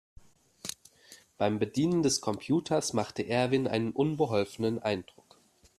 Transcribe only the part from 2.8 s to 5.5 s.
machte Erwin einen unbeholfenen Eindruck.